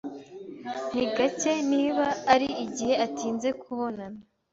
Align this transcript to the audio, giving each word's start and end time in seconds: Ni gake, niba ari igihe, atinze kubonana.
Ni 0.93 1.05
gake, 1.15 1.53
niba 1.71 2.05
ari 2.33 2.47
igihe, 2.65 2.93
atinze 3.05 3.49
kubonana. 3.61 4.19